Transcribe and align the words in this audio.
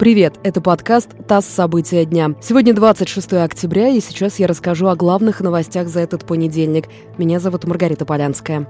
Привет, 0.00 0.40
это 0.42 0.62
подкаст 0.62 1.10
«ТАСС. 1.28 1.44
События 1.44 2.06
дня». 2.06 2.34
Сегодня 2.40 2.72
26 2.72 3.34
октября, 3.34 3.88
и 3.88 4.00
сейчас 4.00 4.38
я 4.38 4.46
расскажу 4.46 4.86
о 4.86 4.96
главных 4.96 5.42
новостях 5.42 5.88
за 5.88 6.00
этот 6.00 6.24
понедельник. 6.24 6.86
Меня 7.18 7.38
зовут 7.38 7.64
Маргарита 7.64 8.06
Полянская. 8.06 8.66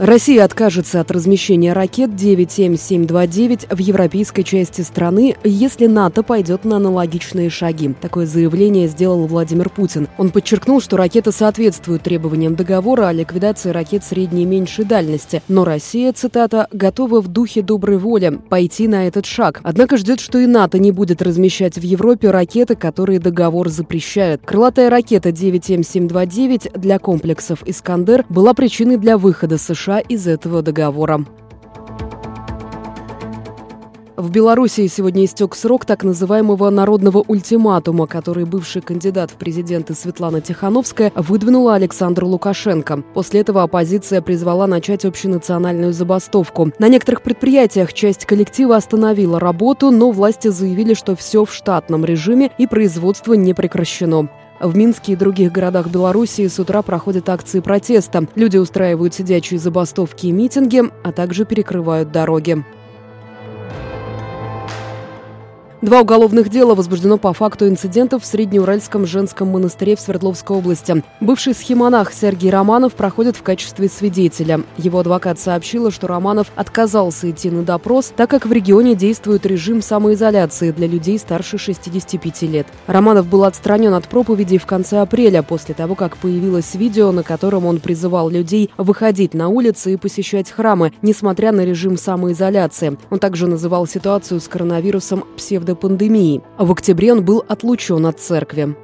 Россия 0.00 0.44
откажется 0.44 0.98
от 0.98 1.10
размещения 1.10 1.74
ракет 1.74 2.16
97729 2.16 3.66
в 3.70 3.78
европейской 3.80 4.44
части 4.44 4.80
страны, 4.80 5.36
если 5.44 5.88
НАТО 5.88 6.22
пойдет 6.22 6.64
на 6.64 6.76
аналогичные 6.76 7.50
шаги. 7.50 7.94
Такое 8.00 8.24
заявление 8.24 8.88
сделал 8.88 9.26
Владимир 9.26 9.68
Путин. 9.68 10.08
Он 10.16 10.30
подчеркнул, 10.30 10.80
что 10.80 10.96
ракеты 10.96 11.32
соответствуют 11.32 12.02
требованиям 12.02 12.54
договора 12.54 13.08
о 13.08 13.12
ликвидации 13.12 13.68
ракет 13.72 14.02
средней 14.02 14.44
и 14.44 14.46
меньшей 14.46 14.86
дальности. 14.86 15.42
Но 15.48 15.66
Россия, 15.66 16.14
цитата, 16.14 16.66
«готова 16.72 17.20
в 17.20 17.28
духе 17.28 17.60
доброй 17.60 17.98
воли 17.98 18.40
пойти 18.48 18.88
на 18.88 19.06
этот 19.06 19.26
шаг». 19.26 19.60
Однако 19.64 19.98
ждет, 19.98 20.20
что 20.20 20.38
и 20.38 20.46
НАТО 20.46 20.78
не 20.78 20.92
будет 20.92 21.20
размещать 21.20 21.76
в 21.76 21.82
Европе 21.82 22.30
ракеты, 22.30 22.74
которые 22.74 23.18
договор 23.18 23.68
запрещает. 23.68 24.40
Крылатая 24.46 24.88
ракета 24.88 25.30
97729 25.30 26.72
для 26.80 26.98
комплексов 26.98 27.62
«Искандер» 27.66 28.24
была 28.30 28.54
причиной 28.54 28.96
для 28.96 29.18
выхода 29.18 29.58
США 29.58 29.89
США 29.90 29.98
из 29.98 30.26
этого 30.26 30.62
договора. 30.62 31.24
В 34.16 34.30
Белоруссии 34.30 34.86
сегодня 34.86 35.24
истек 35.24 35.54
срок 35.54 35.86
так 35.86 36.04
называемого 36.04 36.68
народного 36.68 37.24
ультиматума, 37.26 38.06
который 38.06 38.44
бывший 38.44 38.82
кандидат 38.82 39.30
в 39.30 39.36
президенты 39.36 39.94
Светлана 39.94 40.42
Тихановская 40.42 41.10
выдвинула 41.14 41.74
Александру 41.74 42.28
Лукашенко. 42.28 43.02
После 43.14 43.40
этого 43.40 43.62
оппозиция 43.62 44.20
призвала 44.20 44.66
начать 44.66 45.06
общенациональную 45.06 45.94
забастовку. 45.94 46.70
На 46.78 46.88
некоторых 46.88 47.22
предприятиях 47.22 47.94
часть 47.94 48.26
коллектива 48.26 48.76
остановила 48.76 49.40
работу, 49.40 49.90
но 49.90 50.10
власти 50.10 50.48
заявили, 50.48 50.92
что 50.92 51.16
все 51.16 51.46
в 51.46 51.54
штатном 51.54 52.04
режиме 52.04 52.50
и 52.58 52.66
производство 52.66 53.32
не 53.32 53.54
прекращено. 53.54 54.28
В 54.60 54.76
Минске 54.76 55.12
и 55.12 55.16
других 55.16 55.52
городах 55.52 55.88
Белоруссии 55.88 56.46
с 56.46 56.58
утра 56.58 56.82
проходят 56.82 57.30
акции 57.30 57.60
протеста. 57.60 58.26
Люди 58.34 58.58
устраивают 58.58 59.14
сидячие 59.14 59.58
забастовки 59.58 60.26
и 60.26 60.32
митинги, 60.32 60.82
а 61.02 61.12
также 61.12 61.46
перекрывают 61.46 62.12
дороги. 62.12 62.62
Два 65.82 66.02
уголовных 66.02 66.50
дела 66.50 66.74
возбуждено 66.74 67.16
по 67.16 67.32
факту 67.32 67.66
инцидентов 67.66 68.22
в 68.22 68.26
Среднеуральском 68.26 69.06
женском 69.06 69.48
монастыре 69.48 69.96
в 69.96 70.00
Свердловской 70.00 70.58
области. 70.58 71.02
Бывший 71.20 71.54
схемонах 71.54 72.12
Сергей 72.12 72.50
Романов 72.50 72.92
проходит 72.92 73.34
в 73.34 73.42
качестве 73.42 73.88
свидетеля. 73.88 74.60
Его 74.76 74.98
адвокат 74.98 75.38
сообщила, 75.40 75.90
что 75.90 76.06
Романов 76.06 76.48
отказался 76.54 77.30
идти 77.30 77.50
на 77.50 77.62
допрос, 77.62 78.12
так 78.14 78.28
как 78.28 78.44
в 78.44 78.52
регионе 78.52 78.94
действует 78.94 79.46
режим 79.46 79.80
самоизоляции 79.80 80.70
для 80.70 80.86
людей 80.86 81.18
старше 81.18 81.56
65 81.56 82.42
лет. 82.42 82.66
Романов 82.86 83.26
был 83.26 83.44
отстранен 83.44 83.94
от 83.94 84.06
проповедей 84.06 84.58
в 84.58 84.66
конце 84.66 84.98
апреля, 84.98 85.42
после 85.42 85.74
того, 85.74 85.94
как 85.94 86.18
появилось 86.18 86.74
видео, 86.74 87.10
на 87.10 87.22
котором 87.22 87.64
он 87.64 87.80
призывал 87.80 88.28
людей 88.28 88.70
выходить 88.76 89.32
на 89.32 89.48
улицы 89.48 89.94
и 89.94 89.96
посещать 89.96 90.50
храмы, 90.50 90.92
несмотря 91.00 91.52
на 91.52 91.64
режим 91.64 91.96
самоизоляции. 91.96 92.98
Он 93.08 93.18
также 93.18 93.46
называл 93.46 93.86
ситуацию 93.86 94.42
с 94.42 94.48
коронавирусом 94.48 95.24
псевдо 95.38 95.69
до 95.70 95.76
пандемии. 95.76 96.42
В 96.58 96.72
октябре 96.72 97.12
он 97.12 97.24
был 97.24 97.44
отлучен 97.46 98.04
от 98.06 98.18
церкви. 98.18 98.74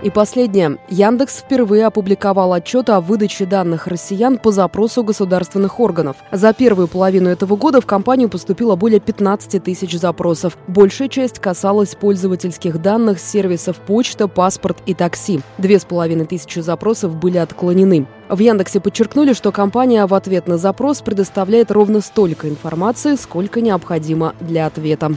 И 0.00 0.10
последнее. 0.10 0.78
Яндекс 0.88 1.38
впервые 1.38 1.86
опубликовал 1.86 2.52
отчет 2.52 2.88
о 2.88 3.00
выдаче 3.00 3.46
данных 3.46 3.88
россиян 3.88 4.38
по 4.38 4.52
запросу 4.52 5.02
государственных 5.02 5.80
органов. 5.80 6.16
За 6.30 6.52
первую 6.52 6.86
половину 6.86 7.28
этого 7.28 7.56
года 7.56 7.80
в 7.80 7.86
компанию 7.86 8.28
поступило 8.28 8.76
более 8.76 9.00
15 9.00 9.62
тысяч 9.62 9.98
запросов. 9.98 10.56
Большая 10.68 11.08
часть 11.08 11.40
касалась 11.40 11.96
пользовательских 11.96 12.80
данных 12.80 13.18
сервисов 13.18 13.78
почта, 13.78 14.28
паспорт 14.28 14.78
и 14.86 14.94
такси. 14.94 15.40
Две 15.58 15.80
с 15.80 15.84
половиной 15.84 16.26
тысячи 16.26 16.60
запросов 16.60 17.16
были 17.16 17.38
отклонены. 17.38 18.06
В 18.28 18.38
Яндексе 18.38 18.78
подчеркнули, 18.78 19.32
что 19.32 19.50
компания 19.50 20.06
в 20.06 20.14
ответ 20.14 20.46
на 20.46 20.58
запрос 20.58 21.00
предоставляет 21.00 21.72
ровно 21.72 22.02
столько 22.02 22.48
информации, 22.48 23.16
сколько 23.16 23.60
необходимо 23.60 24.34
для 24.38 24.66
ответа. 24.66 25.16